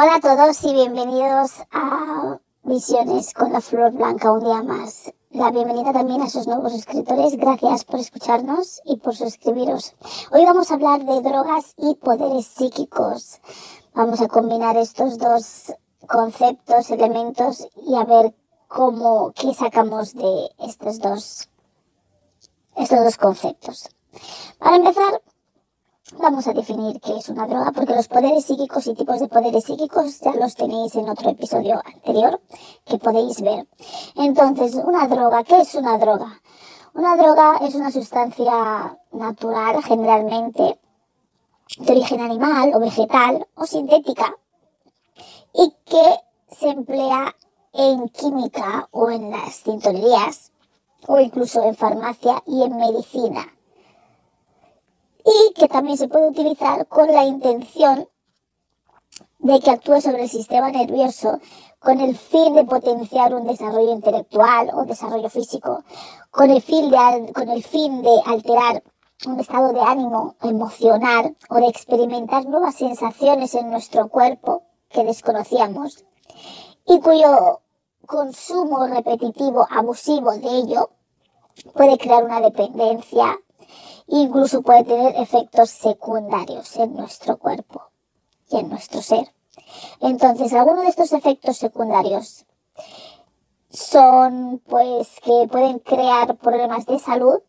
[0.00, 5.12] Hola a todos y bienvenidos a Visiones con la Flor Blanca un día más.
[5.30, 7.36] La bienvenida también a esos nuevos suscriptores.
[7.36, 9.96] Gracias por escucharnos y por suscribiros.
[10.30, 13.40] Hoy vamos a hablar de drogas y poderes psíquicos.
[13.92, 15.74] Vamos a combinar estos dos
[16.06, 18.32] conceptos, elementos y a ver
[18.68, 21.48] cómo, qué sacamos de estos dos,
[22.76, 23.88] estos dos conceptos.
[24.60, 25.20] Para empezar,
[26.16, 29.64] vamos a definir qué es una droga, porque los poderes psíquicos y tipos de poderes
[29.64, 32.40] psíquicos ya los tenéis en otro episodio anterior
[32.84, 33.66] que podéis ver.
[34.16, 36.40] Entonces, una droga, ¿qué es una droga?
[36.94, 40.80] Una droga es una sustancia natural, generalmente,
[41.78, 44.34] de origen animal o vegetal o sintética,
[45.52, 47.34] y que se emplea
[47.72, 50.52] en química o en las tintorerías,
[51.06, 53.57] o incluso en farmacia y en medicina
[55.28, 58.08] y que también se puede utilizar con la intención
[59.38, 61.38] de que actúe sobre el sistema nervioso
[61.78, 65.84] con el fin de potenciar un desarrollo intelectual o desarrollo físico,
[66.30, 68.82] con el fin de, con el fin de alterar
[69.26, 76.04] un estado de ánimo emocional o de experimentar nuevas sensaciones en nuestro cuerpo que desconocíamos
[76.86, 77.60] y cuyo
[78.06, 80.90] consumo repetitivo, abusivo de ello,
[81.74, 83.38] puede crear una dependencia,
[84.08, 87.82] incluso puede tener efectos secundarios en nuestro cuerpo
[88.50, 89.32] y en nuestro ser.
[90.00, 92.46] Entonces, algunos de estos efectos secundarios
[93.70, 97.40] son pues que pueden crear problemas de salud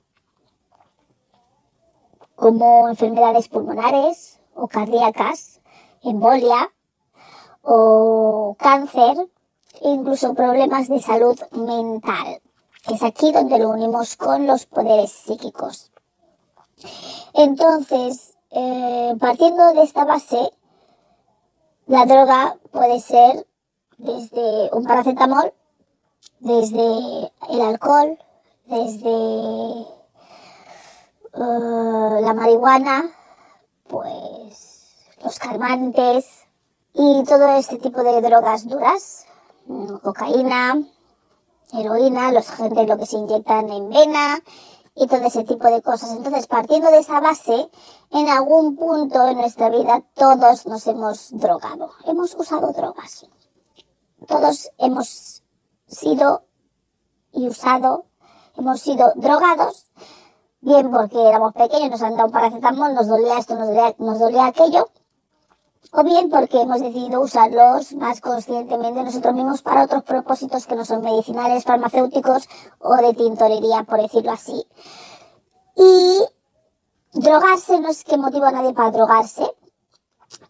[2.35, 5.61] como enfermedades pulmonares o cardíacas,
[6.03, 6.71] embolia
[7.61, 9.29] o cáncer,
[9.81, 12.41] incluso problemas de salud mental.
[12.89, 15.88] Es aquí donde lo unimos con los poderes psíquicos.
[17.33, 20.51] Entonces, eh, partiendo de esta base,
[21.87, 23.47] la droga puede ser
[23.97, 25.53] desde un paracetamol,
[26.39, 28.17] desde el alcohol,
[28.65, 29.09] desde
[31.33, 33.11] eh, la marihuana,
[33.87, 36.25] pues los calmantes
[36.93, 39.25] y todo este tipo de drogas duras,
[39.65, 40.81] mm, cocaína,
[41.73, 44.39] heroína, los gente lo que se inyectan en vena
[44.99, 46.11] y todo ese tipo de cosas.
[46.11, 47.69] Entonces, partiendo de esa base,
[48.11, 53.25] en algún punto en nuestra vida todos nos hemos drogado, hemos usado drogas.
[54.27, 55.43] Todos hemos
[55.87, 56.43] sido
[57.31, 58.07] y usado,
[58.57, 59.89] hemos sido drogados,
[60.59, 64.19] bien porque éramos pequeños, nos han dado un paracetamol, nos dolía esto, nos dolía, nos
[64.19, 64.89] dolía aquello,
[65.91, 70.85] o bien porque hemos decidido usarlos más conscientemente nosotros mismos para otros propósitos que no
[70.85, 72.47] son medicinales, farmacéuticos
[72.79, 74.65] o de tintorería, por decirlo así.
[75.75, 76.23] Y
[77.13, 79.43] drogarse no es que motiva a nadie para drogarse.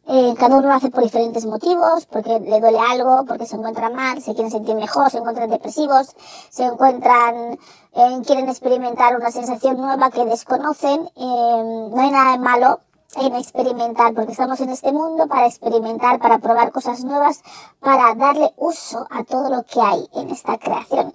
[0.07, 3.89] Eh, cada uno lo hace por diferentes motivos, porque le duele algo, porque se encuentra
[3.89, 6.16] mal, se quieren sentir mejor, se encuentran depresivos,
[6.50, 7.57] se encuentran,
[7.94, 11.09] eh, quieren experimentar una sensación nueva que desconocen.
[11.16, 12.81] Eh, no hay nada de malo
[13.15, 17.41] en experimentar, porque estamos en este mundo para experimentar, para probar cosas nuevas,
[17.79, 21.13] para darle uso a todo lo que hay en esta creación.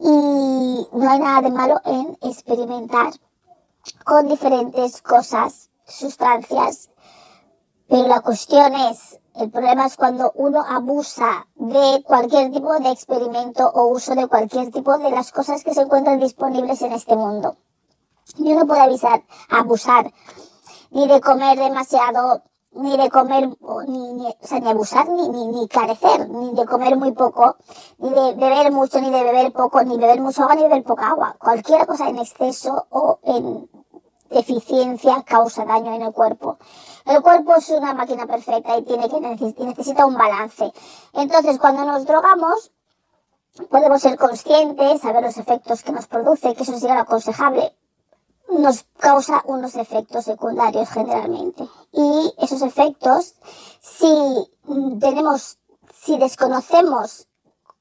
[0.00, 3.12] Y no hay nada de malo en experimentar
[4.04, 6.90] con diferentes cosas, sustancias,
[7.88, 13.66] pero la cuestión es, el problema es cuando uno abusa de cualquier tipo de experimento
[13.66, 17.56] o uso de cualquier tipo de las cosas que se encuentran disponibles en este mundo.
[18.36, 20.12] Y uno puede avisar, abusar
[20.90, 22.42] ni de comer demasiado,
[22.72, 23.48] ni de comer,
[23.88, 27.56] ni, ni, o sea, ni abusar, ni, ni, ni carecer, ni de comer muy poco,
[27.98, 31.08] ni de beber mucho, ni de beber poco, ni beber mucho agua, ni beber poca
[31.08, 31.36] agua.
[31.38, 33.68] Cualquier cosa en exceso o en
[34.30, 36.58] deficiencia causa daño en el cuerpo.
[37.06, 39.20] El cuerpo es una máquina perfecta y tiene que
[39.64, 40.72] necesita un balance.
[41.14, 42.70] Entonces, cuando nos drogamos,
[43.70, 47.74] podemos ser conscientes, saber los efectos que nos produce, que eso es lo aconsejable,
[48.48, 51.68] nos causa unos efectos secundarios generalmente.
[51.92, 53.34] Y esos efectos,
[53.80, 54.50] si
[55.00, 55.58] tenemos,
[55.92, 57.26] si desconocemos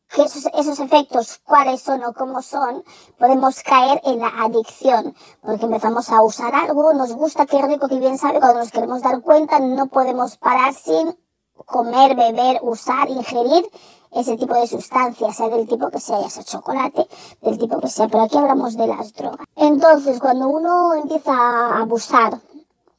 [0.09, 2.83] que esos, esos, efectos, cuáles son o cómo son,
[3.17, 7.99] podemos caer en la adicción, porque empezamos a usar algo, nos gusta, qué rico, qué
[7.99, 11.17] bien sabe, cuando nos queremos dar cuenta no podemos parar sin
[11.65, 13.69] comer, beber, usar, ingerir
[14.11, 17.07] ese tipo de sustancias, sea del tipo que sea, ya sea chocolate,
[17.41, 19.45] del tipo que sea, pero aquí hablamos de las drogas.
[19.55, 22.41] Entonces, cuando uno empieza a abusar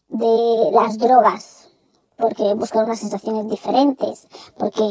[0.08, 1.69] de las drogas,
[2.16, 4.26] porque busca unas sensaciones diferentes,
[4.56, 4.84] porque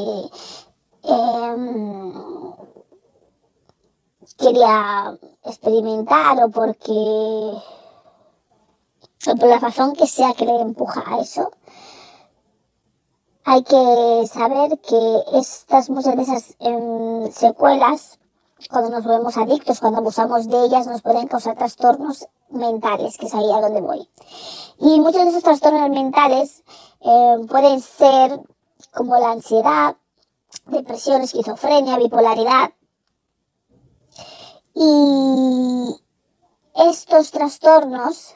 [1.03, 1.55] eh,
[4.37, 6.91] quería experimentar o porque
[9.29, 11.51] o por la razón que sea que le empuja a eso,
[13.49, 18.19] hay que saber que estas muchas de esas eh, secuelas,
[18.69, 23.33] cuando nos volvemos adictos, cuando abusamos de ellas, nos pueden causar trastornos mentales, que es
[23.33, 24.09] ahí a donde voy.
[24.81, 26.61] Y muchos de esos trastornos mentales
[26.99, 28.38] eh, pueden ser
[28.94, 29.95] como la ansiedad,
[30.65, 32.71] depresión, esquizofrenia, bipolaridad.
[34.73, 35.95] Y
[36.75, 38.35] estos trastornos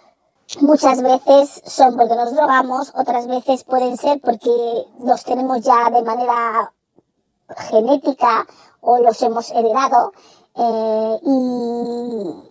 [0.59, 4.51] muchas veces son porque nos drogamos, otras veces pueden ser porque
[5.03, 6.73] los tenemos ya de manera
[7.69, 8.45] genética
[8.81, 10.11] o los hemos heredado.
[10.55, 12.43] Eh, y,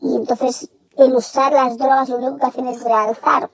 [0.00, 3.50] y entonces el usar las drogas lo único que hacen es realzar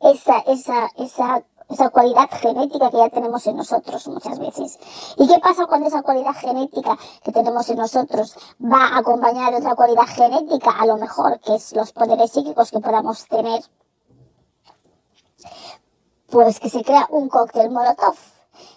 [0.00, 4.78] esa, esa, esa esa cualidad genética que ya tenemos en nosotros muchas veces.
[5.16, 9.76] ¿Y qué pasa cuando esa cualidad genética que tenemos en nosotros va acompañada de otra
[9.76, 13.62] cualidad genética, a lo mejor, que es los poderes psíquicos que podamos tener?
[16.28, 18.16] Pues que se crea un cóctel molotov.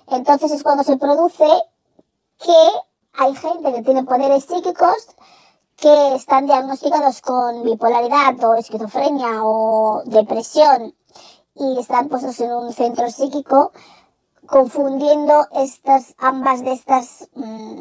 [0.07, 1.47] Entonces es cuando se produce
[2.37, 2.67] que
[3.13, 5.07] hay gente que tiene poderes psíquicos
[5.75, 10.93] que están diagnosticados con bipolaridad o esquizofrenia o depresión
[11.55, 13.71] y están puestos en un centro psíquico
[14.45, 17.79] confundiendo estas, ambas de estas, mm,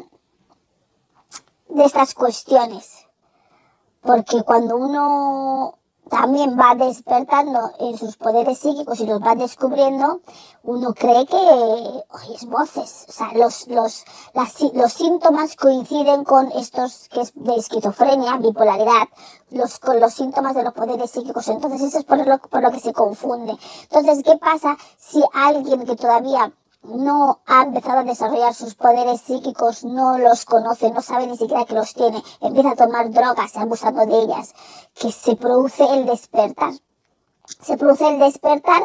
[1.69, 3.07] de estas cuestiones.
[4.01, 5.77] Porque cuando uno
[6.13, 10.21] también va despertando en sus poderes psíquicos y los va descubriendo,
[10.61, 13.07] uno cree que oyes voces.
[13.09, 14.05] O sea, los, los,
[14.75, 19.07] los síntomas coinciden con estos que es de esquizofrenia, bipolaridad,
[19.49, 21.47] los, con los síntomas de los poderes psíquicos.
[21.47, 23.57] Entonces, eso es por lo, por lo que se confunde.
[23.89, 26.53] Entonces, ¿qué pasa si alguien que todavía
[26.83, 31.65] no ha empezado a desarrollar sus poderes psíquicos, no los conoce, no sabe ni siquiera
[31.65, 34.53] que los tiene, empieza a tomar drogas abusando de ellas,
[34.93, 36.73] que se produce el despertar.
[37.61, 38.83] Se produce el despertar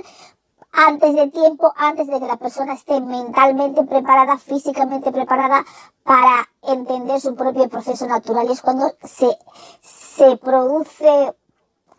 [0.73, 5.65] antes de tiempo, antes de que la persona esté mentalmente preparada, físicamente preparada
[6.05, 8.51] para entender su propio proceso natural.
[8.51, 9.37] Es cuando se,
[9.81, 11.35] se produce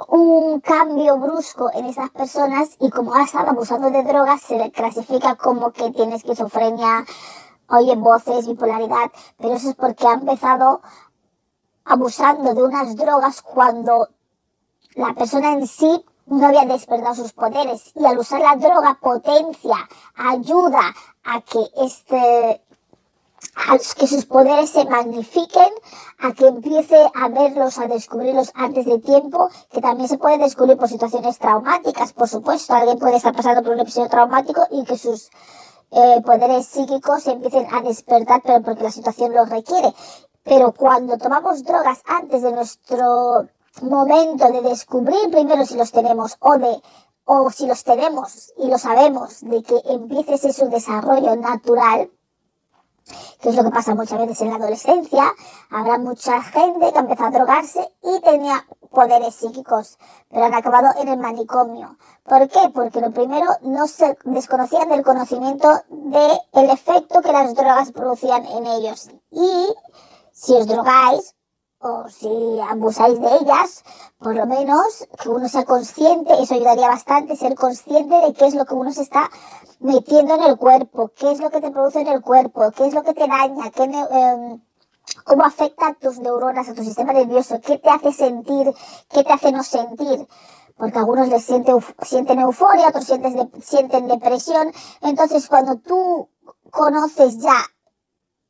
[0.08, 4.72] un cambio brusco en esas personas y como ha estado abusando de drogas se le
[4.72, 7.06] clasifica como que tiene esquizofrenia,
[7.68, 10.82] oye voces, bipolaridad, pero eso es porque ha empezado
[11.84, 14.08] abusando de unas drogas cuando
[14.96, 17.92] la persona en sí no había despertado sus poderes.
[17.96, 19.78] Y al usar la droga potencia,
[20.16, 20.94] ayuda
[21.24, 22.64] a que este
[23.56, 25.72] a que sus poderes se magnifiquen,
[26.20, 30.78] a que empiece a verlos, a descubrirlos antes de tiempo, que también se puede descubrir
[30.78, 32.74] por situaciones traumáticas, por supuesto.
[32.74, 35.30] Alguien puede estar pasando por un episodio traumático y que sus
[35.92, 39.94] eh, poderes psíquicos se empiecen a despertar, pero porque la situación lo requiere.
[40.44, 43.48] Pero cuando tomamos drogas antes de nuestro
[43.82, 46.82] momento de descubrir primero si los tenemos o de
[47.32, 52.10] o si los tenemos y lo sabemos de que empiece ese su desarrollo natural,
[53.42, 55.34] que es lo que pasa muchas veces en la adolescencia,
[55.70, 59.98] habrá mucha gente que ha empezado a drogarse y tenía poderes psíquicos,
[60.30, 61.98] pero han acabado en el manicomio.
[62.24, 62.70] ¿Por qué?
[62.74, 68.46] Porque lo primero no se desconocían del conocimiento del el efecto que las drogas producían
[68.46, 69.10] en ellos.
[69.32, 69.76] Y
[70.32, 71.36] si os drogáis,
[71.82, 73.84] o si abusáis de ellas,
[74.18, 78.56] por lo menos que uno sea consciente, eso ayudaría bastante, ser consciente de qué es
[78.56, 79.30] lo que uno se está
[79.80, 82.94] metiendo en el cuerpo, qué es lo que te produce en el cuerpo, qué es
[82.94, 84.60] lo que te daña, qué, eh,
[85.24, 88.74] cómo afecta a tus neuronas, a tu sistema nervioso, qué te hace sentir,
[89.10, 90.28] qué te hace no sentir.
[90.76, 94.72] Porque algunos les siente, sienten euforia, otros sienten, sienten depresión.
[95.02, 96.30] Entonces, cuando tú
[96.72, 97.58] conoces ya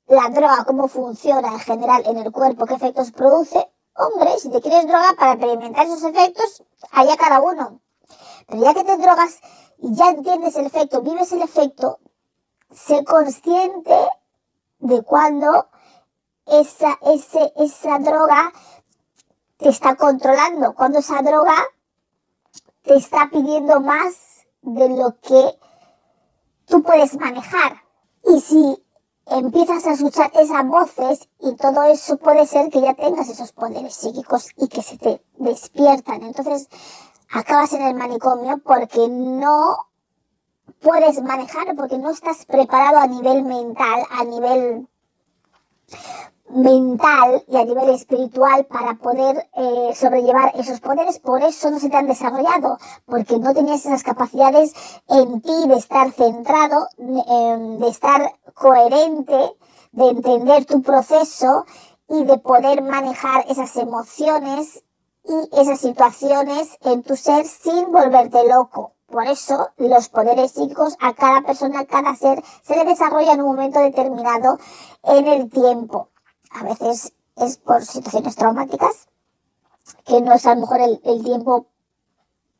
[0.09, 4.59] la droga, cómo funciona en general en el cuerpo, qué efectos produce, hombre, si te
[4.59, 7.79] quieres droga para experimentar esos efectos, allá cada uno.
[8.47, 9.39] Pero ya que te drogas
[9.77, 11.99] y ya entiendes el efecto, vives el efecto,
[12.71, 13.95] sé consciente
[14.79, 15.67] de cuando
[16.47, 18.51] esa, ese, esa droga
[19.57, 21.55] te está controlando, cuando esa droga
[22.81, 25.59] te está pidiendo más de lo que
[26.65, 27.83] tú puedes manejar.
[28.23, 28.83] Y si
[29.31, 33.93] empiezas a escuchar esas voces y todo eso puede ser que ya tengas esos poderes
[33.93, 36.23] psíquicos y que se te despiertan.
[36.23, 36.69] Entonces
[37.31, 39.77] acabas en el manicomio porque no
[40.81, 44.87] puedes manejar, porque no estás preparado a nivel mental, a nivel
[46.49, 51.89] mental y a nivel espiritual para poder eh, sobrellevar esos poderes, por eso no se
[51.89, 54.73] te han desarrollado, porque no tenías esas capacidades
[55.07, 59.55] en ti de estar centrado, de estar coherente,
[59.91, 61.65] de entender tu proceso
[62.07, 64.83] y de poder manejar esas emociones
[65.23, 68.93] y esas situaciones en tu ser sin volverte loco.
[69.07, 73.41] Por eso los poderes psíquicos a cada persona, a cada ser, se le desarrolla en
[73.41, 74.59] un momento determinado
[75.03, 76.08] en el tiempo
[76.49, 79.07] a veces es por situaciones traumáticas,
[80.05, 81.67] que no es a lo mejor el, tiempo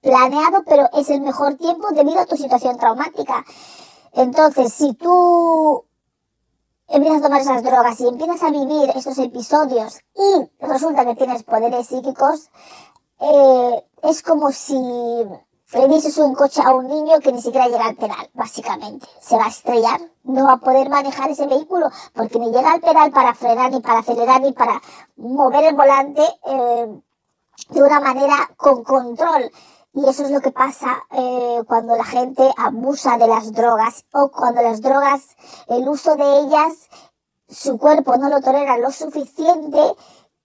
[0.01, 3.46] planeado, pero es el mejor tiempo debido a tu situación traumática.
[4.13, 5.86] Entonces, si tú
[6.88, 11.43] empiezas a tomar esas drogas y empiezas a vivir estos episodios y resulta que tienes
[11.43, 12.50] poderes psíquicos,
[13.19, 14.77] eh, es como si
[15.73, 19.07] le dices un coche a un niño que ni siquiera llega al pedal, básicamente.
[19.21, 22.81] Se va a estrellar, no va a poder manejar ese vehículo porque ni llega al
[22.81, 24.81] pedal para frenar, ni para acelerar, ni para
[25.17, 27.01] mover el volante eh,
[27.69, 29.51] de una manera con control.
[29.93, 34.29] Y eso es lo que pasa eh, cuando la gente abusa de las drogas o
[34.29, 35.35] cuando las drogas,
[35.67, 36.89] el uso de ellas,
[37.47, 39.79] su cuerpo no lo tolera lo suficiente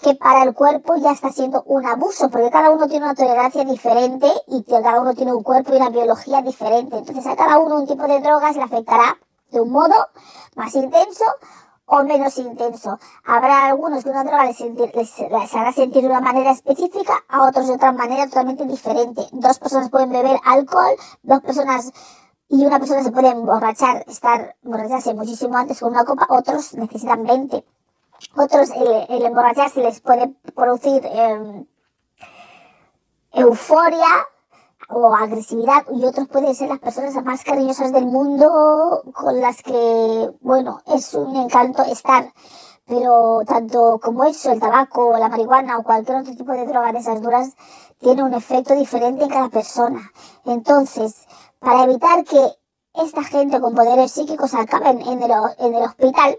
[0.04, 3.64] que para el cuerpo ya está siendo un abuso, porque cada uno tiene una tolerancia
[3.64, 6.98] diferente y cada uno tiene un cuerpo y una biología diferente.
[6.98, 9.16] Entonces a cada uno un tipo de drogas le afectará
[9.50, 9.94] de un modo
[10.56, 11.24] más intenso
[11.86, 12.98] o menos intenso.
[13.24, 17.66] Habrá algunos que una droga les, les, hará sentir de una manera específica, a otros
[17.66, 19.22] de otra manera totalmente diferente.
[19.32, 21.92] Dos personas pueden beber alcohol, dos personas
[22.50, 27.24] y una persona se puede emborrachar, estar emborracharse muchísimo antes con una copa, otros necesitan
[27.24, 27.64] 20.
[28.36, 28.70] Otros,
[29.08, 31.66] el, emborracharse les puede producir em,
[33.32, 34.26] euforia
[34.88, 40.30] o agresividad y otros pueden ser las personas más cariñosas del mundo con las que,
[40.40, 42.32] bueno, es un encanto estar.
[42.86, 46.98] Pero tanto como eso, el tabaco, la marihuana o cualquier otro tipo de droga de
[46.98, 47.54] esas duras,
[47.98, 50.12] tiene un efecto diferente en cada persona.
[50.44, 51.26] Entonces,
[51.60, 52.52] para evitar que
[52.94, 56.38] esta gente con poderes psíquicos acaben en el, en el hospital,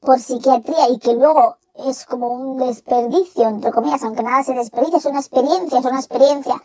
[0.00, 1.56] por psiquiatría y que luego
[1.86, 5.98] es como un desperdicio, entre comillas, aunque nada se desperdicia, es una experiencia, es una
[5.98, 6.60] experiencia,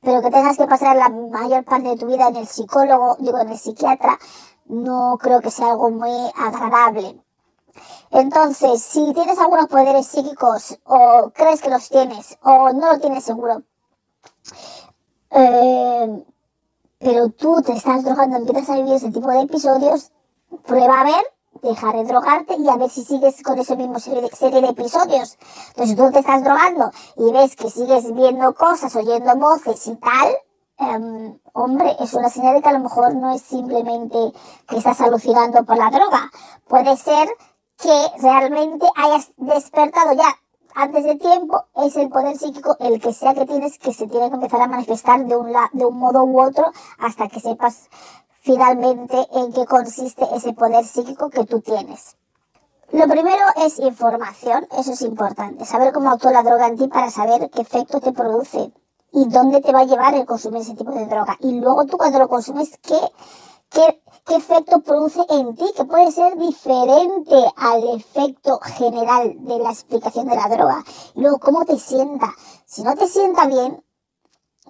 [0.00, 3.38] pero que tengas que pasar la mayor parte de tu vida en el psicólogo, digo,
[3.38, 4.18] en el psiquiatra,
[4.66, 7.20] no creo que sea algo muy agradable.
[8.10, 13.24] Entonces, si tienes algunos poderes psíquicos o crees que los tienes o no lo tienes
[13.24, 13.62] seguro,
[15.30, 16.24] eh,
[16.98, 20.12] pero tú te estás drogando, empiezas a vivir ese tipo de episodios,
[20.66, 21.31] prueba a ver
[21.62, 25.38] dejar de drogarte y a ver si sigues con ese mismo serie de, episodios.
[25.68, 30.36] Entonces tú te estás drogando y ves que sigues viendo cosas, oyendo voces y tal,
[30.78, 34.18] em, hombre, es una señal de que a lo mejor no es simplemente
[34.68, 36.30] que estás alucinando por la droga.
[36.66, 37.28] Puede ser
[37.78, 40.36] que realmente hayas despertado ya
[40.74, 44.30] antes de tiempo, es el poder psíquico, el que sea que tienes, que se tiene
[44.30, 47.90] que empezar a manifestar de un, de un modo u otro hasta que sepas
[48.42, 52.16] finalmente en qué consiste ese poder psíquico que tú tienes.
[52.90, 57.10] Lo primero es información, eso es importante, saber cómo actúa la droga en ti para
[57.10, 58.72] saber qué efecto te produce
[59.12, 61.36] y dónde te va a llevar el consumir ese tipo de droga.
[61.40, 62.98] Y luego tú cuando lo consumes, qué,
[63.70, 69.70] qué, qué efecto produce en ti, que puede ser diferente al efecto general de la
[69.70, 70.84] explicación de la droga.
[71.14, 72.34] Y luego cómo te sienta.
[72.66, 73.82] Si no te sienta bien,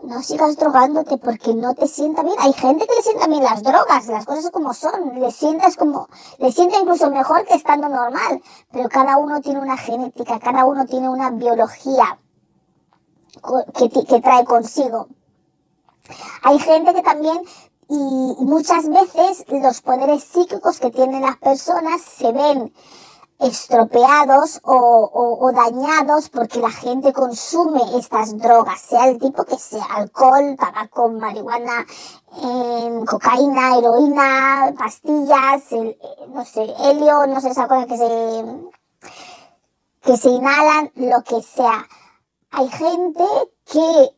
[0.02, 2.37] no sigas drogándote porque no te sienta bien.
[2.38, 6.09] Hay gente que le sienta bien las drogas, las cosas como son, le sientas como,
[6.38, 10.87] le sienta incluso mejor que estando normal, pero cada uno tiene una genética, cada uno
[10.87, 12.18] tiene una biología
[13.76, 15.09] que, que trae consigo.
[16.42, 17.42] Hay gente que también,
[17.88, 22.73] y muchas veces los poderes psíquicos que tienen las personas se ven
[23.42, 30.56] estropeados o, dañados porque la gente consume estas drogas, sea el tipo que sea, alcohol,
[30.58, 31.84] tabaco, marihuana,
[32.42, 38.44] em, cocaína, heroína, pastillas, eh, no sé, helio, no sé, esa cosa que se,
[40.02, 41.87] que se inhalan, lo que sea.
[42.52, 43.25] Hay gente
[43.64, 44.16] que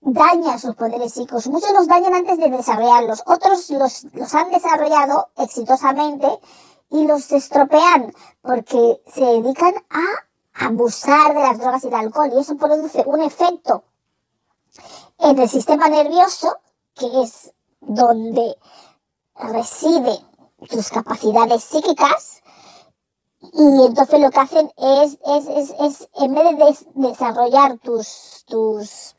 [0.00, 1.48] daña sus poderes psíquicos.
[1.48, 6.28] Muchos los dañan antes de desarrollarlos, otros los, los han desarrollado exitosamente
[6.90, 12.40] y los estropean porque se dedican a abusar de las drogas y el alcohol y
[12.40, 13.84] eso produce un efecto
[15.18, 16.58] en el sistema nervioso
[16.94, 18.56] que es donde
[19.34, 20.18] reside
[20.68, 22.42] tus capacidades psíquicas
[23.40, 29.14] y entonces lo que hacen es, es, es, es en vez de desarrollar tus, tus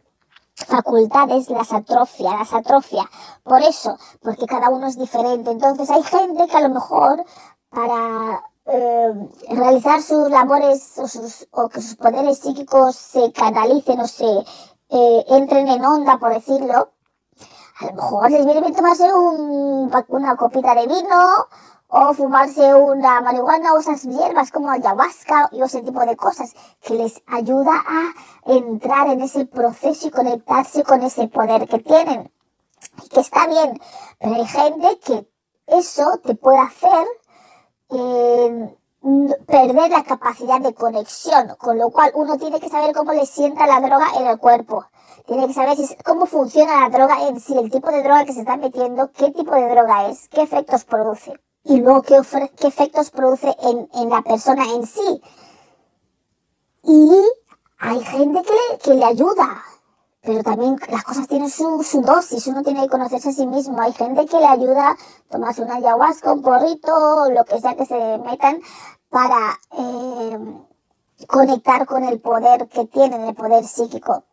[0.68, 3.10] facultades las atrofia, las atrofia.
[3.44, 5.52] Por eso, porque cada uno es diferente.
[5.52, 7.24] Entonces hay gente que a lo mejor
[7.70, 14.08] para eh, realizar sus labores o, sus, o, que sus poderes psíquicos se canalicen o
[14.08, 14.46] se
[14.90, 16.92] eh, entren en onda, por decirlo,
[17.80, 21.48] a lo mejor les viene bien tomarse un, una copita de vino
[21.88, 26.94] o fumarse una marihuana o esas hierbas como ayahuasca y ese tipo de cosas que
[26.96, 28.14] les ayuda a
[28.46, 32.32] entrar en ese proceso y conectarse con ese poder que tienen.
[33.04, 33.80] Y que está bien,
[34.20, 35.28] pero hay gente que
[35.68, 37.08] eso te puede hacer
[37.92, 38.76] eh,
[39.48, 43.68] perder la capacidad de conexión, con lo cual uno tiene que saber cómo le sienta
[43.68, 44.86] la droga en el cuerpo.
[45.26, 48.42] Tiene que saber cómo funciona la droga en sí, el tipo de droga que se
[48.42, 52.20] está metiendo, qué tipo de droga es, qué efectos produce y luego qué,
[52.58, 55.22] qué efectos produce en, en, la persona en sí.
[56.84, 57.12] Y
[57.78, 59.64] hay gente que que le ayuda,
[60.22, 63.80] pero también las cosas tienen su, dosis, uno tiene que conocerse a sí mismo.
[63.80, 64.98] Hay gente que le ayuda a
[65.30, 68.60] tomarse una ayahuasca, un porrito, lo que sea que se metan
[69.10, 70.38] para eh,
[71.28, 74.24] conectar con el poder que tienen, el poder psíquico.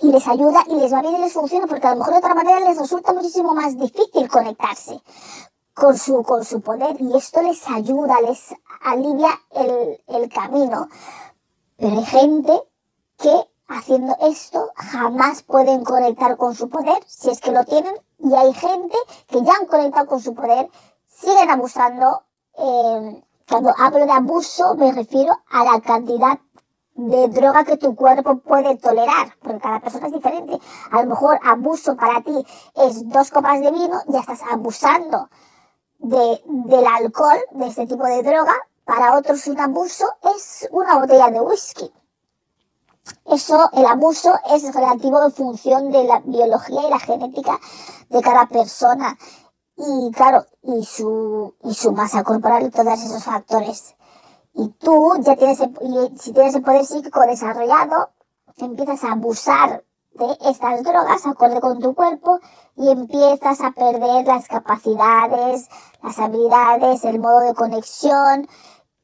[0.00, 2.18] Y les ayuda y les va bien y les funciona, porque a lo mejor de
[2.18, 5.00] otra manera les resulta muchísimo más difícil conectarse
[5.72, 10.88] con su, con su poder y esto les ayuda, les alivia el, el camino.
[11.76, 12.60] Pero hay gente
[13.18, 18.34] que haciendo esto jamás pueden conectar con su poder, si es que lo tienen, y
[18.34, 18.96] hay gente
[19.28, 20.70] que ya han conectado con su poder,
[21.06, 22.22] siguen abusando.
[22.58, 26.38] Eh, cuando hablo de abuso me refiero a la cantidad
[26.94, 30.58] de droga que tu cuerpo puede tolerar, porque cada persona es diferente.
[30.90, 32.44] A lo mejor abuso para ti
[32.74, 35.28] es dos copas de vino, ya estás abusando
[35.98, 38.54] de, del alcohol, de este tipo de droga,
[38.84, 41.92] para otros un abuso es una botella de whisky.
[43.26, 47.58] Eso, el abuso es relativo en función de la biología y la genética
[48.08, 49.16] de cada persona.
[49.76, 53.94] Y claro, y su, y su masa corporal y todos esos factores.
[54.54, 58.10] Y tú ya tienes, y si tienes el poder psíquico desarrollado,
[58.56, 62.40] empiezas a abusar de estas drogas acorde con tu cuerpo
[62.74, 65.68] y empiezas a perder las capacidades,
[66.02, 68.48] las habilidades, el modo de conexión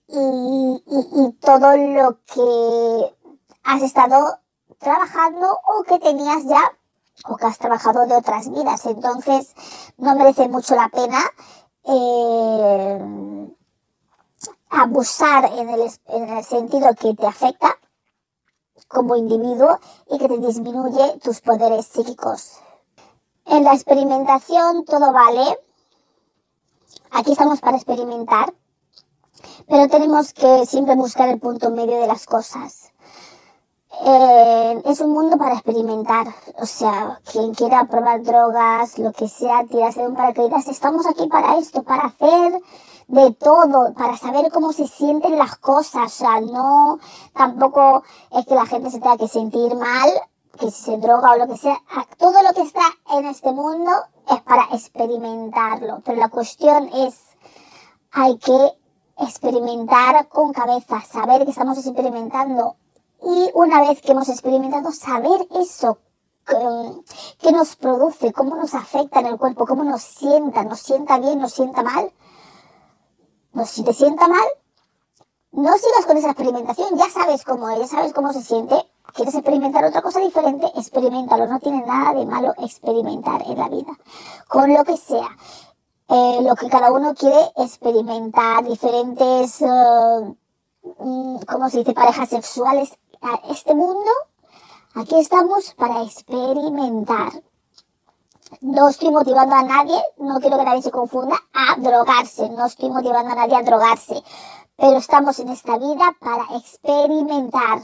[0.09, 3.15] y, y, y todo lo que
[3.65, 4.39] has estado
[4.79, 6.73] trabajando o que tenías ya
[7.27, 8.85] o que has trabajado de otras vidas.
[8.87, 9.55] Entonces
[9.97, 11.21] no merece mucho la pena
[11.85, 13.49] eh,
[14.71, 17.79] abusar en el, en el sentido que te afecta
[18.89, 19.79] como individuo
[20.11, 22.61] y que te disminuye tus poderes psíquicos.
[23.47, 25.59] En la experimentación todo vale.
[27.11, 28.55] Aquí estamos para experimentar,
[29.69, 32.82] pero tenemos que siempre buscar el punto medio de las cosas.
[34.05, 36.27] Eh, es un mundo para experimentar.
[36.59, 41.29] O sea, quien quiera probar drogas, lo que sea, tirarse de un paracaídas, estamos aquí
[41.29, 42.61] para esto, para hacer
[43.07, 46.07] de todo, para saber cómo se sienten las cosas.
[46.07, 46.99] O sea, no,
[47.33, 50.11] tampoco es que la gente se tenga que sentir mal,
[50.59, 51.81] que si se droga o lo que sea.
[52.19, 53.93] Todo lo que está en este mundo
[54.29, 56.03] es para experimentarlo.
[56.05, 57.21] Pero la cuestión es,
[58.11, 58.73] hay que
[59.19, 62.77] experimentar con cabeza, saber que estamos experimentando
[63.25, 65.99] y una vez que hemos experimentado, saber eso,
[67.41, 71.41] qué nos produce, cómo nos afecta en el cuerpo, cómo nos sienta, nos sienta bien,
[71.41, 72.13] nos sienta mal.
[73.67, 74.45] Si te sienta mal,
[75.53, 78.75] no sigas con esa experimentación, ya sabes cómo es, ya sabes cómo se siente.
[79.15, 80.67] ¿Quieres experimentar otra cosa diferente?
[80.77, 81.47] Experimentalo.
[81.47, 83.93] No tiene nada de malo experimentar en la vida.
[84.49, 85.29] Con lo que sea.
[86.09, 90.37] Eh, lo que cada uno quiere experimentar, diferentes, uh,
[91.47, 91.93] ¿cómo se dice?
[91.93, 92.99] Parejas sexuales
[93.51, 94.11] este mundo,
[94.95, 97.33] aquí estamos para experimentar.
[98.61, 102.51] No estoy motivando a nadie, no quiero que nadie se confunda, a drogarse.
[102.51, 104.23] No estoy motivando a nadie a drogarse.
[104.77, 107.81] Pero estamos en esta vida para experimentar.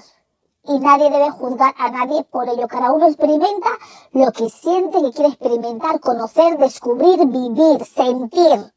[0.64, 2.68] Y nadie debe juzgar a nadie por ello.
[2.68, 3.70] Cada uno experimenta
[4.12, 8.72] lo que siente, que quiere experimentar, conocer, descubrir, vivir, sentir.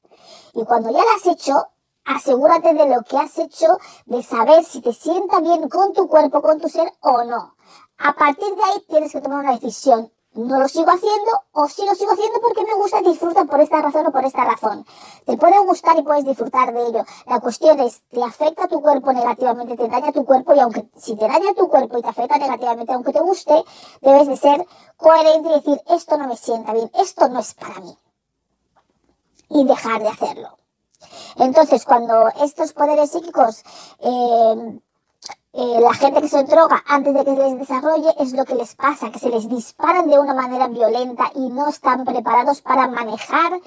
[0.53, 1.67] Y cuando ya lo has hecho,
[2.15, 3.67] asegúrate de lo que has hecho,
[4.05, 7.55] de saber si te sienta bien con tu cuerpo, con tu ser o no.
[7.97, 10.11] A partir de ahí tienes que tomar una decisión.
[10.33, 13.81] No lo sigo haciendo o sí lo sigo haciendo porque me gusta disfruto por esta
[13.81, 14.85] razón o por esta razón.
[15.25, 17.03] Te puede gustar y puedes disfrutar de ello.
[17.27, 19.75] La cuestión es, ¿te afecta tu cuerpo negativamente?
[19.75, 20.55] ¿Te daña tu cuerpo?
[20.55, 23.61] Y aunque si te daña tu cuerpo y te afecta negativamente, aunque te guste,
[24.01, 27.81] debes de ser coherente y decir, esto no me sienta bien, esto no es para
[27.81, 27.97] mí.
[29.49, 30.60] y dejar de hacerlo.
[31.37, 33.63] Entonces, cuando estos poderes psíquicos,
[33.99, 34.79] eh,
[35.53, 38.55] eh, la gente que se droga antes de que se les desarrolle, es lo que
[38.55, 42.87] les pasa, que se les disparan de una manera violenta y no están preparados para
[42.87, 43.59] manejar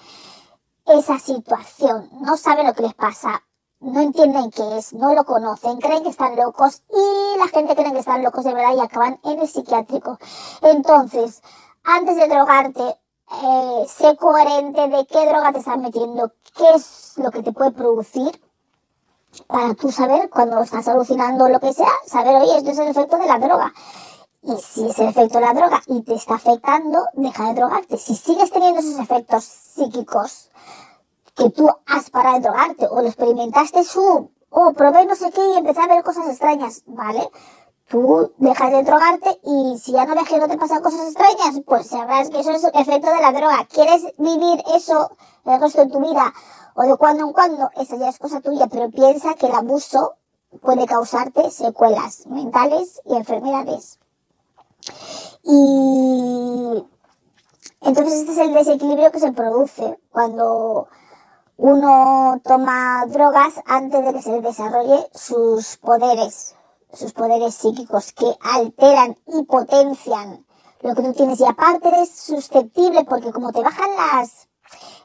[0.87, 2.09] esa situación.
[2.21, 3.43] No saben lo que les pasa,
[3.81, 7.93] no entienden qué es, no lo conocen, creen que están locos y la gente cree
[7.93, 10.19] que están locos de verdad y acaban en el psiquiátrico.
[10.63, 11.43] Entonces,
[11.83, 12.97] antes de drogarte,
[13.31, 17.73] eh, sé coherente de qué droga te estás metiendo, qué es lo que te puede
[17.73, 18.41] producir
[19.47, 23.19] para tú saber cuando estás alucinando lo que sea, saber, oye, esto es el efecto
[23.19, 23.73] de la droga.
[24.43, 27.97] Y si es el efecto de la droga y te está afectando, deja de drogarte.
[27.97, 30.51] Si sigues teniendo esos efectos psíquicos
[31.35, 35.41] que tú has parado de drogarte o lo experimentaste su, o probé no sé qué
[35.49, 37.29] y empecé a ver cosas extrañas, ¿vale?
[37.89, 41.61] Tú dejas de drogarte y si ya no ves que no te pasan cosas extrañas,
[41.67, 43.67] pues sabrás que eso es el efecto de la droga.
[43.71, 45.11] ¿Quieres vivir eso
[45.45, 46.33] el resto de tu vida
[46.75, 47.71] o de cuando en cuando?
[47.77, 50.15] Esa ya es cosa tuya, pero piensa que el abuso
[50.63, 53.99] puede causarte secuelas mentales y enfermedades.
[55.43, 56.85] Y
[57.81, 60.89] entonces este es el desequilibrio que se produce cuando
[61.57, 66.57] uno toma drogas antes de que se desarrolle sus poderes,
[66.95, 70.45] sus poderes psíquicos que alteran y potencian
[70.83, 71.41] lo que tú tienes.
[71.41, 74.49] Y aparte eres susceptible porque como te bajan las,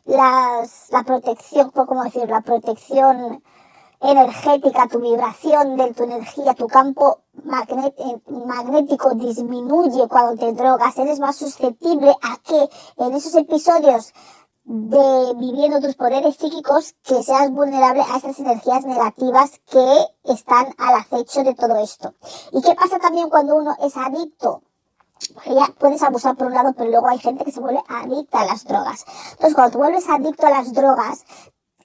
[0.06, 2.30] las, la protección, ¿cómo decir?
[2.30, 3.42] La protección
[4.02, 11.36] energética, tu vibración de tu energía, tu campo magnético disminuye cuando te drogas, eres más
[11.36, 14.14] susceptible a que en esos episodios
[14.64, 20.96] de viviendo tus poderes psíquicos que seas vulnerable a estas energías negativas que están al
[20.96, 22.14] acecho de todo esto.
[22.52, 24.62] ¿Y qué pasa también cuando uno es adicto?
[25.46, 28.46] ya puedes abusar por un lado, pero luego hay gente que se vuelve adicta a
[28.46, 29.06] las drogas.
[29.32, 31.26] Entonces, cuando tú vuelves adicto a las drogas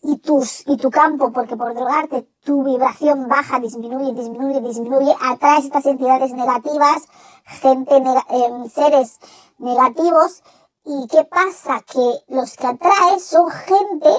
[0.03, 5.65] y tus, y tu campo, porque por drogarte tu vibración baja, disminuye, disminuye, disminuye, atraes
[5.65, 7.03] estas entidades negativas,
[7.45, 9.19] gente, eh, seres
[9.59, 10.43] negativos,
[10.87, 11.81] ¿Y qué pasa?
[11.81, 14.11] Que los que atrae son gente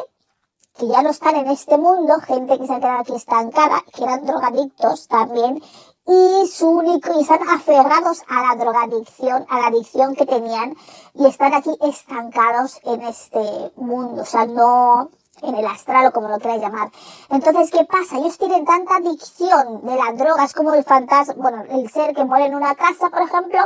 [0.78, 4.04] que ya no están en este mundo, gente que se ha quedado aquí estancada, que
[4.04, 5.62] eran drogadictos también,
[6.08, 10.75] y su único, y están aferrados a la drogadicción, a la adicción que tenían,
[11.13, 14.23] y están aquí estancados en este mundo.
[14.23, 15.10] O sea, no,
[15.41, 16.91] en el astral o como lo quieras llamar.
[17.30, 18.17] Entonces, ¿qué pasa?
[18.17, 22.45] Ellos tienen tanta adicción de las drogas como el fantasma, bueno, el ser que muere
[22.45, 23.60] en una casa, por ejemplo,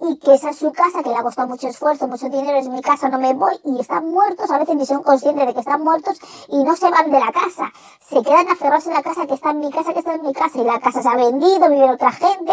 [0.00, 2.68] y que esa es su casa, que le ha costado mucho esfuerzo, mucho dinero, es
[2.68, 5.60] mi casa, no me voy, y están muertos, a veces ni son conscientes de que
[5.60, 7.72] están muertos, y no se van de la casa.
[8.00, 10.32] Se quedan aferrados en la casa, que está en mi casa, que está en mi
[10.32, 12.52] casa, y la casa se ha vendido, vive otra gente,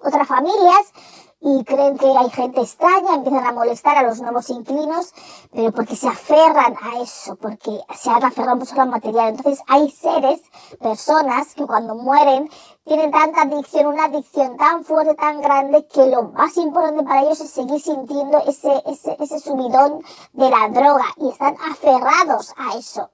[0.00, 0.92] otras familias,
[1.40, 5.12] y creen que hay gente extraña, empiezan a molestar a los nuevos inquilinos,
[5.52, 9.30] pero porque se aferran a eso, porque se han aferrado mucho al material.
[9.30, 10.40] Entonces hay seres,
[10.80, 12.50] personas que cuando mueren
[12.84, 17.40] tienen tanta adicción, una adicción tan fuerte, tan grande, que lo más importante para ellos
[17.40, 23.10] es seguir sintiendo ese, ese, ese subidón de la droga y están aferrados a eso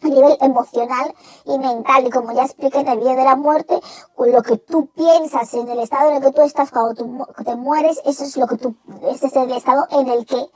[0.00, 2.06] a nivel emocional y mental.
[2.06, 3.80] Y como ya expliqué en el video de la muerte,
[4.16, 7.56] lo que tú piensas en el estado en el que tú estás cuando tú te
[7.56, 8.74] mueres, eso es lo que tú,
[9.10, 10.46] ese es el estado en el que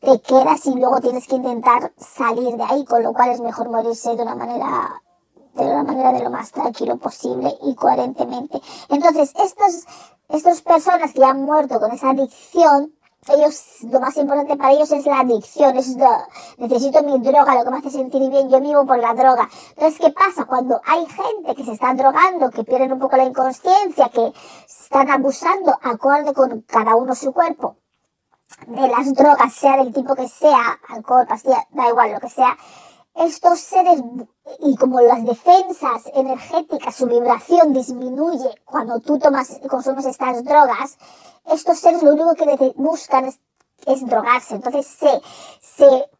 [0.00, 3.68] te quedas y luego tienes que intentar salir de ahí, con lo cual es mejor
[3.68, 5.02] morirse de una manera
[5.54, 8.60] de una manera de lo más tranquilo posible y coherentemente.
[8.90, 9.86] Entonces, estos,
[10.28, 12.92] estas personas que han muerto con esa adicción,
[13.30, 16.08] ellos, lo más importante para ellos es la adicción, es lo,
[16.58, 19.48] necesito mi droga, lo que me hace sentir bien, yo vivo por la droga.
[19.70, 20.44] Entonces, ¿qué pasa?
[20.44, 24.32] Cuando hay gente que se está drogando, que pierden un poco la inconsciencia, que
[24.68, 27.76] están abusando acorde con cada uno su cuerpo,
[28.66, 32.56] de las drogas, sea del tipo que sea, alcohol, pastilla, da igual lo que sea,
[33.18, 34.00] estos seres
[34.60, 40.98] y como las defensas energéticas, su vibración disminuye cuando tú tomas, consumes estas drogas,
[41.46, 44.54] estos seres lo único que buscan es, drogarse.
[44.54, 45.20] Entonces se,
[45.60, 46.10] se,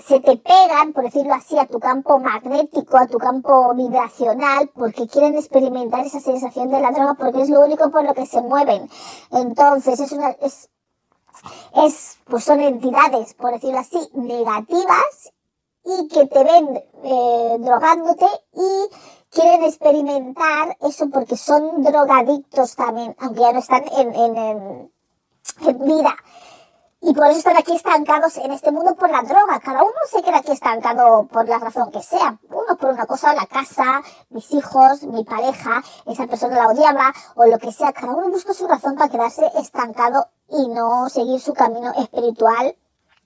[0.00, 5.08] se te pegan, por decirlo así, a tu campo magnético, a tu campo vibracional, porque
[5.08, 8.40] quieren experimentar esa sensación de la droga, porque es lo único por lo que se
[8.42, 8.88] mueven.
[9.32, 10.70] Entonces es una, es,
[11.84, 15.32] es, pues son entidades, por decirlo así, negativas
[15.84, 18.88] y que te ven eh, drogándote y
[19.30, 26.14] quieren experimentar eso porque son drogadictos también, aunque ya no están en, en, en, vida.
[27.04, 29.58] Y por eso están aquí estancados en este mundo por la droga.
[29.58, 32.38] Cada uno se queda aquí estancado por la razón que sea.
[32.48, 37.44] Uno por una cosa, la casa, mis hijos, mi pareja, esa persona la odiaba o
[37.46, 37.92] lo que sea.
[37.92, 42.76] Cada uno busca su razón para quedarse estancado y no seguir su camino espiritual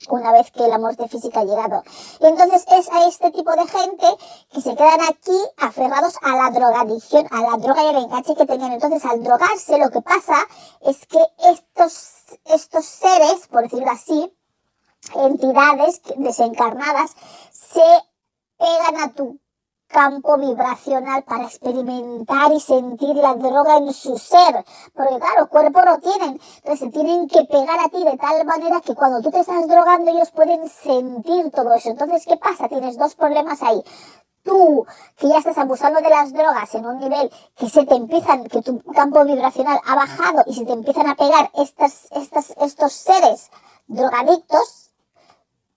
[0.09, 1.83] una vez que la muerte física ha llegado.
[2.21, 4.07] Y entonces es a este tipo de gente
[4.53, 8.47] que se quedan aquí aferrados a la drogadicción, a la droga y al enganche que
[8.47, 8.73] tenían.
[8.73, 10.37] Entonces al drogarse lo que pasa
[10.83, 11.19] es que
[11.51, 14.33] estos, estos seres, por decirlo así,
[15.15, 17.13] entidades desencarnadas,
[17.53, 17.85] se
[18.59, 19.39] pegan a tu
[19.89, 24.65] campo vibracional para experimentar y sentir la droga en su ser.
[24.95, 26.41] Porque claro, cuerpo no tienen.
[26.57, 29.67] Entonces se tienen que pegar a ti de tal manera que cuando tú te estás
[29.69, 31.91] drogando ellos pueden sentir todo eso.
[31.91, 32.69] Entonces, ¿qué pasa?
[32.69, 33.83] Tienes dos problemas ahí.
[34.43, 38.45] Tú, que ya estás abusando de las drogas en un nivel que se te empiezan,
[38.45, 42.93] que tu campo vibracional ha bajado y se te empiezan a pegar estas, estas, estos
[42.93, 43.51] seres
[43.89, 44.93] drogadictos,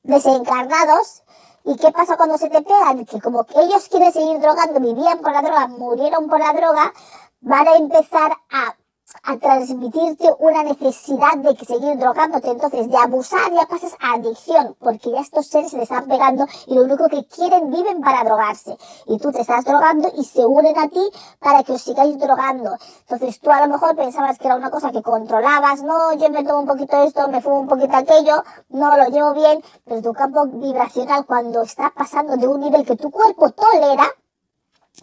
[0.04, 1.24] desencarnados,
[1.66, 3.06] ¿Y qué pasa cuando se te pegan?
[3.06, 6.94] Que como ellos quieren seguir drogando, vivían por la droga, murieron por la droga,
[7.42, 8.76] van a empezar a,
[9.24, 12.50] a transmitirte una necesidad de seguir drogándote.
[12.50, 16.46] Entonces, de abusar ya pasas a adicción, porque ya estos seres se te están pegando
[16.68, 18.78] y lo único que quieren, viven para drogarse.
[19.08, 22.76] Y tú te estás drogando y se unen a ti para que os sigáis drogando.
[23.02, 26.44] Entonces, tú a lo mejor pensabas que era una cosa que controlabas, no, yo me
[26.44, 30.14] tomo un poquito esto, me fumo un poquito aquello, no lo llevo bien, pero tu
[30.14, 34.06] campo vibracional cuando está pasando de un nivel que tu cuerpo tolera,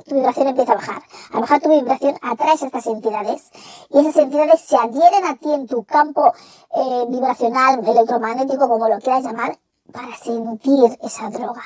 [0.04, 1.02] tu vibración empieza a bajar.
[1.32, 3.50] A bajar tu vibración atraes a estas entidades
[3.90, 6.32] y esas entidades se adhieren a ti en tu campo
[6.74, 9.58] eh, vibracional, electromagnético, como lo quieras llamar,
[9.92, 11.62] para sentir esa droga.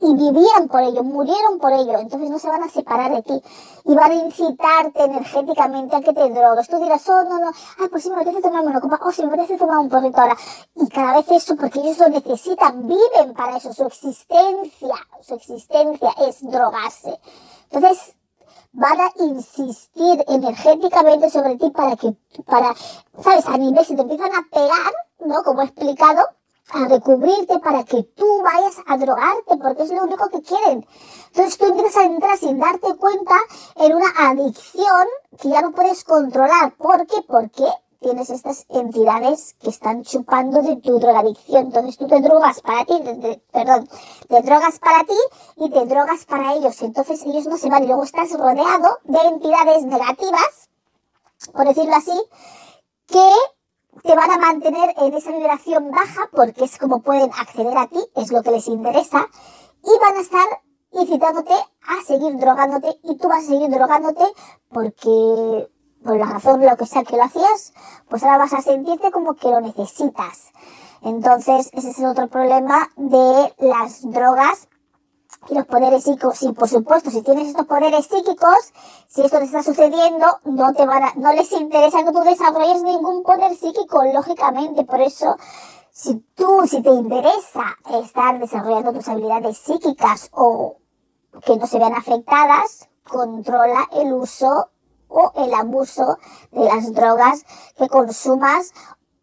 [0.00, 3.42] Y vivían por ello, murieron por ello, entonces no se van a separar de ti
[3.84, 6.68] y van a incitarte energéticamente a que te drogues.
[6.68, 9.22] Tú dirás, oh, no, no, ay, pues si me apetece tomarme una copa, oh, si
[9.22, 10.36] me apetece tomar un porrito ahora.
[10.74, 16.10] Y cada vez eso, porque ellos lo necesitan, viven para eso, su existencia, su existencia
[16.26, 17.18] es drogarse.
[17.70, 18.16] Entonces,
[18.72, 22.74] van a insistir energéticamente sobre ti para que, para,
[23.22, 23.46] ¿sabes?
[23.46, 25.42] A nivel, si te empiezan a pegar, ¿no?
[25.44, 26.28] Como he explicado,
[26.70, 30.86] a recubrirte para que tú vayas a drogarte, porque es lo único que quieren.
[31.28, 33.34] Entonces tú empiezas a entrar sin darte cuenta
[33.76, 35.06] en una adicción
[35.40, 36.74] que ya no puedes controlar.
[36.76, 37.22] ¿Por qué?
[37.26, 37.64] Porque
[38.04, 41.66] tienes estas entidades que están chupando de tu drogadicción.
[41.66, 42.94] Entonces tú te drogas para ti,
[43.50, 43.88] perdón,
[44.28, 45.16] te drogas para ti
[45.56, 46.80] y te drogas para ellos.
[46.82, 50.68] Entonces ellos no se van y luego estás rodeado de entidades negativas,
[51.52, 52.20] por decirlo así,
[53.06, 53.30] que
[54.02, 58.00] te van a mantener en esa vibración baja porque es como pueden acceder a ti,
[58.16, 59.28] es lo que les interesa,
[59.82, 60.46] y van a estar
[60.92, 64.24] incitándote a seguir drogándote y tú vas a seguir drogándote
[64.70, 65.68] porque
[66.04, 67.72] por la razón, lo que sea que lo hacías,
[68.08, 70.52] pues ahora vas a sentirte como que lo necesitas.
[71.00, 74.68] Entonces, ese es el otro problema de las drogas
[75.48, 76.42] y los poderes psíquicos.
[76.42, 78.72] Y por supuesto, si tienes estos poderes psíquicos,
[79.08, 82.82] si esto te está sucediendo, no te van a, no les interesa que tú desarrolles
[82.82, 84.84] ningún poder psíquico, lógicamente.
[84.84, 85.36] Por eso,
[85.90, 90.78] si tú, si te interesa estar desarrollando tus habilidades psíquicas o
[91.44, 94.70] que no se vean afectadas, controla el uso
[95.08, 96.18] o el abuso
[96.50, 97.44] de las drogas
[97.76, 98.72] que consumas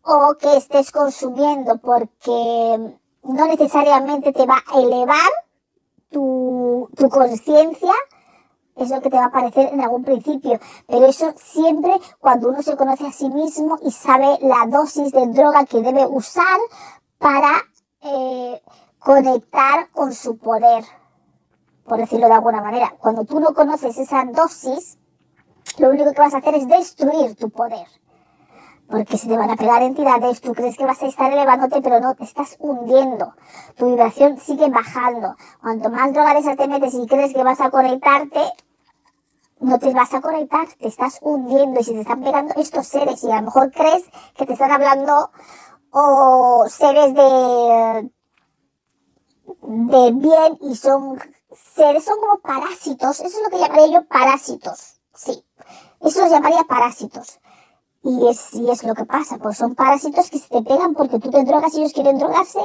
[0.03, 5.29] o que estés consumiendo porque no necesariamente te va a elevar
[6.11, 7.93] tu, tu conciencia,
[8.75, 12.61] es lo que te va a parecer en algún principio, pero eso siempre cuando uno
[12.61, 16.59] se conoce a sí mismo y sabe la dosis de droga que debe usar
[17.17, 17.61] para
[18.01, 18.61] eh,
[18.99, 20.83] conectar con su poder,
[21.85, 22.95] por decirlo de alguna manera.
[22.99, 24.97] Cuando tú no conoces esa dosis,
[25.77, 27.87] lo único que vas a hacer es destruir tu poder.
[28.91, 32.01] Porque si te van a pegar entidades, tú crees que vas a estar elevándote, pero
[32.01, 33.33] no, te estás hundiendo.
[33.77, 35.37] Tu vibración sigue bajando.
[35.61, 38.41] Cuanto más droga de esa te metes y crees que vas a conectarte,
[39.61, 41.79] no te vas a conectar, te estás hundiendo.
[41.79, 44.03] Y si te están pegando estos seres, y a lo mejor crees
[44.35, 45.31] que te están hablando
[45.91, 48.11] o seres de,
[49.61, 51.17] de bien y son
[51.75, 53.21] seres, son como parásitos.
[53.21, 54.99] Eso es lo que llamaría yo parásitos.
[55.13, 55.45] Sí.
[56.01, 57.40] Eso los llamaría parásitos.
[58.03, 61.19] Y es, y es lo que pasa, pues son parásitos que se te pegan porque
[61.19, 62.59] tú te drogas y ellos quieren drogarse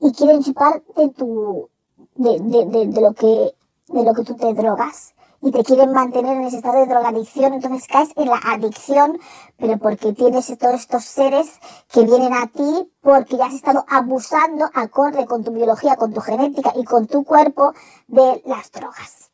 [0.00, 1.68] y quieren chupar de tu,
[2.14, 3.54] de, de, de, de lo que,
[3.88, 7.54] de lo que tú te drogas y te quieren mantener en ese estado de drogadicción,
[7.54, 9.18] entonces caes en la adicción,
[9.56, 11.60] pero porque tienes todos estos seres
[11.92, 16.20] que vienen a ti porque ya has estado abusando acorde con tu biología, con tu
[16.20, 17.72] genética y con tu cuerpo
[18.08, 19.30] de las drogas.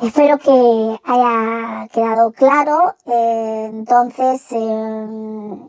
[0.00, 2.94] Espero que haya quedado claro.
[3.06, 5.68] Eh, entonces, em,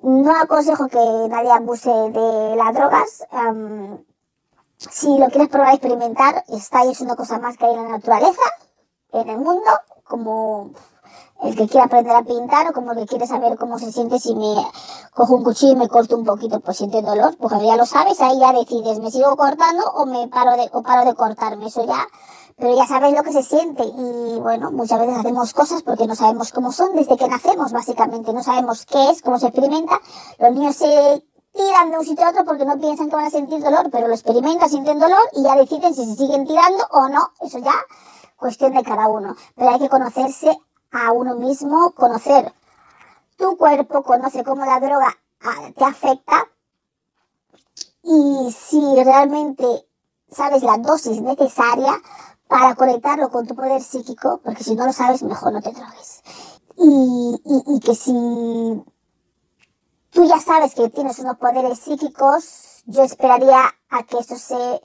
[0.00, 3.26] no aconsejo que nadie abuse de las drogas.
[3.32, 3.98] Em,
[4.78, 7.88] si lo quieres probar, experimentar, está ahí, es una cosa más que hay en la
[7.90, 8.42] naturaleza,
[9.12, 9.70] en el mundo,
[10.04, 10.72] como
[11.42, 14.18] el que quiere aprender a pintar o como el que quiere saber cómo se siente
[14.18, 14.54] si me
[15.14, 18.20] cojo un cuchillo y me corto un poquito, pues siente dolor, pues ya lo sabes,
[18.20, 21.84] ahí ya decides, me sigo cortando o me paro de, o paro de cortarme, eso
[21.84, 22.06] ya,
[22.56, 26.14] pero ya sabes lo que se siente y bueno, muchas veces hacemos cosas porque no
[26.14, 30.00] sabemos cómo son desde que nacemos, básicamente, no sabemos qué es, cómo se experimenta,
[30.38, 31.22] los niños se
[31.52, 34.08] tiran de un sitio a otro porque no piensan que van a sentir dolor, pero
[34.08, 37.74] lo experimentan, sienten dolor y ya deciden si se siguen tirando o no, eso ya
[38.36, 40.58] cuestión de cada uno, pero hay que conocerse
[40.96, 42.52] a uno mismo, conocer
[43.36, 46.48] tu cuerpo, conoce cómo la droga ah, te afecta
[48.02, 49.66] y si realmente
[50.30, 52.00] sabes la dosis necesaria
[52.46, 56.22] para conectarlo con tu poder psíquico, porque si no lo sabes, mejor no te drogues.
[56.78, 58.12] Y, y, que si
[60.10, 64.80] tú ya sabes que tienes unos poderes psíquicos, yo esperaría a que eso se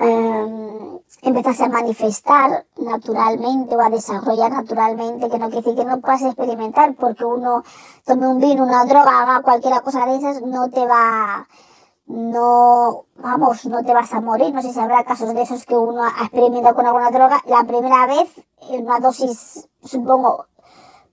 [0.00, 6.00] eh, empezase a manifestar naturalmente o a desarrollar naturalmente, que no quiere decir que no
[6.00, 7.62] puedas experimentar porque uno
[8.06, 11.46] tome un vino, una droga, haga cualquier cosa de esas, no te va,
[12.06, 14.54] no, vamos, no te vas a morir.
[14.54, 17.64] No sé si habrá casos de esos que uno ha experimentado con alguna droga la
[17.64, 18.30] primera vez,
[18.70, 20.46] en una dosis, supongo,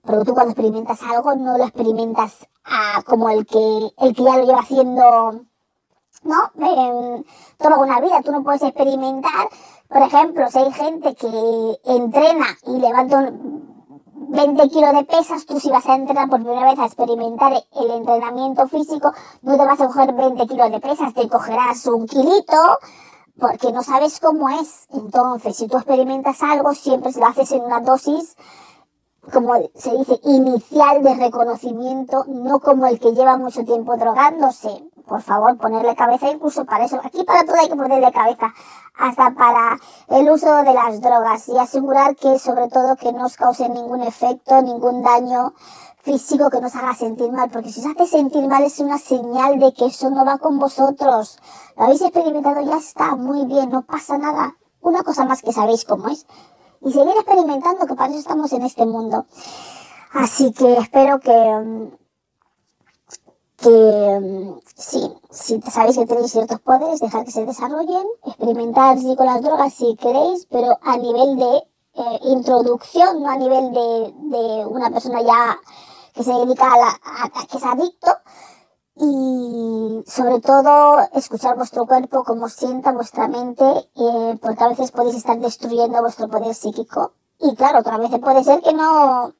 [0.02, 4.38] pero tú cuando experimentas algo no lo experimentas ah, como el que, el que ya
[4.38, 5.42] lo lleva haciendo
[6.22, 6.36] ¿no?
[6.66, 7.24] Eh,
[7.58, 9.48] toda una vida, tú no puedes experimentar,
[9.88, 13.32] por ejemplo, si hay gente que entrena y levanta
[14.30, 17.90] 20 kilos de pesas, tú si vas a entrenar por primera vez a experimentar el
[17.90, 22.78] entrenamiento físico, no te vas a coger 20 kilos de pesas, te cogerás un kilito,
[23.38, 24.86] porque no sabes cómo es.
[24.92, 28.36] Entonces, si tú experimentas algo, siempre lo haces en una dosis
[29.32, 34.84] como se dice, inicial de reconocimiento, no como el que lleva mucho tiempo drogándose.
[35.08, 37.00] Por favor, ponerle cabeza incluso para eso.
[37.02, 38.52] Aquí para todo hay que ponerle cabeza,
[38.98, 43.36] hasta para el uso de las drogas y asegurar que sobre todo que no os
[43.36, 45.54] cause ningún efecto, ningún daño
[46.02, 49.58] físico que nos haga sentir mal, porque si os hace sentir mal es una señal
[49.58, 51.38] de que eso no va con vosotros.
[51.76, 54.56] Lo habéis experimentado, ya está, muy bien, no pasa nada.
[54.80, 56.26] Una cosa más que sabéis cómo es
[56.80, 59.26] y seguir experimentando, que para eso estamos en este mundo.
[60.12, 62.07] Así que espero que, mm,
[63.58, 69.14] que mm, sí, si sabéis que tenéis ciertos poderes, dejar que se desarrollen, experimentar sí
[69.16, 71.56] con las drogas si queréis, pero a nivel de
[71.94, 75.58] eh, introducción, no a nivel de, de, una persona ya
[76.14, 78.12] que se dedica a, la, a que es adicto,
[79.00, 83.64] y sobre todo escuchar vuestro cuerpo, cómo sienta vuestra mente,
[83.96, 87.12] eh, porque a veces podéis estar destruyendo vuestro poder psíquico.
[87.40, 89.34] Y claro, otra vez puede ser que no,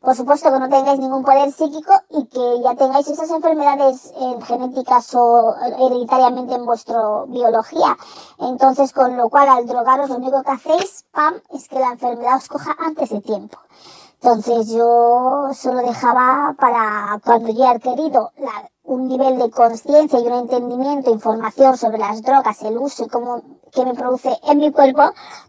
[0.00, 4.38] por supuesto que no tengáis ningún poder psíquico y que ya tengáis esas enfermedades eh,
[4.46, 6.96] genéticas o hereditariamente en vuestra
[7.26, 7.96] biología.
[8.38, 12.36] Entonces, con lo cual al drogaros lo único que hacéis, pam, es que la enfermedad
[12.36, 13.58] os coja antes de tiempo.
[14.20, 18.32] Entonces yo solo dejaba para cuando ya he querido
[18.82, 23.42] un nivel de conciencia y un entendimiento, información sobre las drogas, el uso y cómo
[23.70, 25.02] que me produce en mi cuerpo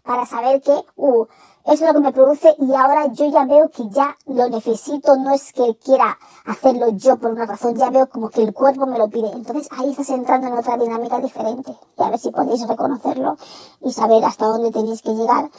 [0.04, 1.26] para saber que, uh,
[1.64, 5.16] eso es lo que me produce y ahora yo ya veo que ya lo necesito,
[5.16, 8.86] no es que quiera hacerlo yo por una razón, ya veo como que el cuerpo
[8.86, 9.30] me lo pide.
[9.30, 13.36] Entonces ahí estás entrando en otra dinámica diferente y a ver si podéis reconocerlo
[13.82, 15.50] y saber hasta dónde tenéis que llegar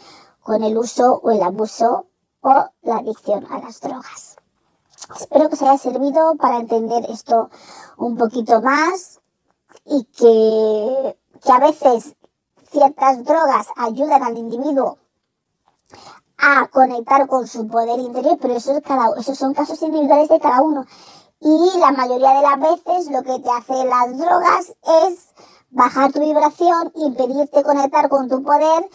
[0.42, 2.08] con el uso o el abuso
[2.42, 4.38] o la adicción a las drogas.
[5.20, 7.50] Espero que os haya servido para entender esto
[7.98, 9.20] un poquito más
[9.86, 12.16] y que, que a veces
[12.72, 14.98] ciertas drogas ayudan al individuo
[16.38, 20.40] a conectar con su poder interior, pero eso es cada, esos son casos individuales de
[20.40, 20.86] cada uno.
[21.40, 24.74] Y la mayoría de las veces lo que te hacen las drogas
[25.08, 25.34] es
[25.70, 28.90] bajar tu vibración, impedirte conectar con tu poder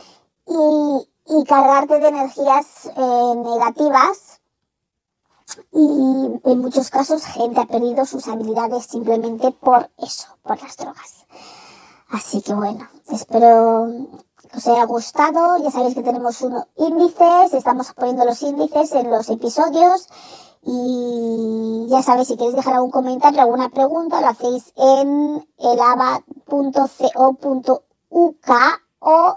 [0.46, 4.40] y, y cargarte de energías eh, negativas
[5.72, 11.26] y en muchos casos gente ha perdido sus habilidades simplemente por eso, por las drogas.
[12.08, 13.88] Así que bueno, espero
[14.56, 15.58] os haya gustado.
[15.58, 20.08] Ya sabéis que tenemos unos índices, estamos poniendo los índices en los episodios.
[20.62, 26.10] Y ya sabéis, si queréis dejar algún comentario, alguna pregunta, lo hacéis en elava.co.uk
[28.98, 29.36] o